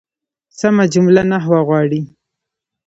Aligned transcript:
سمه 0.59 0.83
جمله 0.93 1.21
نحوه 1.31 1.59
غواړي. 1.67 2.01